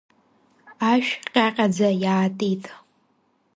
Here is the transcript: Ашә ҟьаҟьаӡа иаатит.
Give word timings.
Ашә 0.91 1.11
ҟьаҟьаӡа 1.33 1.89
иаатит. 2.03 2.63